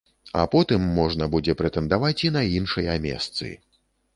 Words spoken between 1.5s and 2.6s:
прэтэндаваць і на